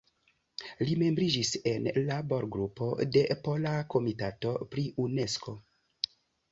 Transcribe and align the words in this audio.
Li 0.87 0.95
membris 1.01 1.51
en 1.73 1.91
Labor-Grupo 2.09 2.89
de 3.19 3.25
la 3.29 3.39
Pola 3.45 3.77
Komitato 3.97 4.59
pri 4.75 4.89
Unesko. 5.09 5.61